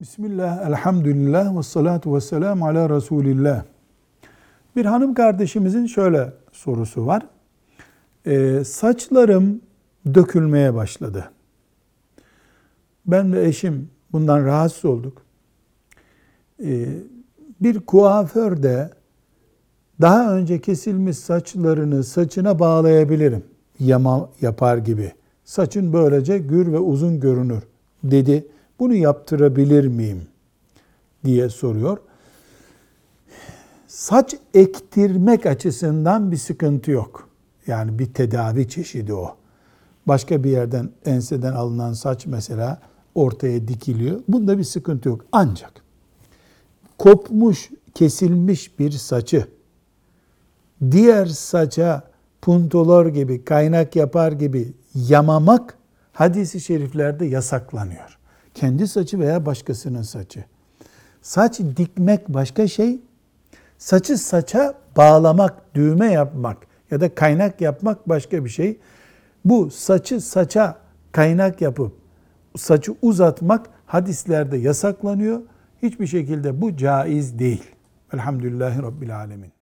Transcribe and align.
Bismillah, 0.00 0.68
elhamdülillah 0.68 1.58
ve 1.58 1.62
salatu 1.62 2.14
ve 2.14 2.20
selamu 2.20 2.66
ala 2.66 2.90
Resulillah. 2.90 3.64
Bir 4.76 4.84
hanım 4.84 5.14
kardeşimizin 5.14 5.86
şöyle 5.86 6.32
sorusu 6.52 7.06
var. 7.06 7.26
Ee, 8.26 8.64
saçlarım 8.64 9.60
dökülmeye 10.14 10.74
başladı. 10.74 11.30
Ben 13.06 13.32
ve 13.32 13.48
eşim 13.48 13.90
bundan 14.12 14.44
rahatsız 14.44 14.84
olduk. 14.84 15.22
Ee, 16.64 16.86
bir 17.60 17.80
kuaför 17.80 18.62
de 18.62 18.90
daha 20.00 20.36
önce 20.36 20.60
kesilmiş 20.60 21.18
saçlarını 21.18 22.04
saçına 22.04 22.58
bağlayabilirim. 22.58 23.44
Yama 23.80 24.30
yapar 24.40 24.78
gibi. 24.78 25.12
Saçın 25.44 25.92
böylece 25.92 26.38
gür 26.38 26.72
ve 26.72 26.78
uzun 26.78 27.20
görünür 27.20 27.62
dedi. 28.04 28.46
Bunu 28.80 28.94
yaptırabilir 28.94 29.86
miyim? 29.86 30.22
diye 31.24 31.48
soruyor. 31.48 31.98
Saç 33.86 34.34
ektirmek 34.54 35.46
açısından 35.46 36.32
bir 36.32 36.36
sıkıntı 36.36 36.90
yok. 36.90 37.28
Yani 37.66 37.98
bir 37.98 38.14
tedavi 38.14 38.68
çeşidi 38.68 39.14
o. 39.14 39.36
Başka 40.06 40.44
bir 40.44 40.50
yerden 40.50 40.90
enseden 41.04 41.52
alınan 41.52 41.92
saç 41.92 42.26
mesela 42.26 42.80
ortaya 43.14 43.68
dikiliyor. 43.68 44.20
Bunda 44.28 44.58
bir 44.58 44.64
sıkıntı 44.64 45.08
yok. 45.08 45.24
Ancak 45.32 45.72
kopmuş, 46.98 47.70
kesilmiş 47.94 48.78
bir 48.78 48.90
saçı 48.90 49.46
diğer 50.90 51.26
saça 51.26 52.10
puntolor 52.42 53.06
gibi, 53.06 53.44
kaynak 53.44 53.96
yapar 53.96 54.32
gibi 54.32 54.72
yamamak 54.94 55.78
hadisi 56.12 56.60
şeriflerde 56.60 57.26
yasaklanıyor. 57.26 58.19
Kendi 58.54 58.88
saçı 58.88 59.18
veya 59.18 59.46
başkasının 59.46 60.02
saçı. 60.02 60.44
Saç 61.22 61.60
dikmek 61.60 62.28
başka 62.28 62.68
şey, 62.68 63.00
saçı 63.78 64.18
saça 64.18 64.74
bağlamak, 64.96 65.74
düğme 65.74 66.12
yapmak 66.12 66.56
ya 66.90 67.00
da 67.00 67.14
kaynak 67.14 67.60
yapmak 67.60 68.08
başka 68.08 68.44
bir 68.44 68.50
şey. 68.50 68.78
Bu 69.44 69.70
saçı 69.70 70.20
saça 70.20 70.78
kaynak 71.12 71.60
yapıp 71.60 71.92
saçı 72.56 72.94
uzatmak 73.02 73.66
hadislerde 73.86 74.56
yasaklanıyor. 74.56 75.40
Hiçbir 75.82 76.06
şekilde 76.06 76.60
bu 76.60 76.76
caiz 76.76 77.38
değil. 77.38 77.64
Elhamdülillahi 78.12 78.82
Rabbil 78.82 79.16
Alemin. 79.16 79.59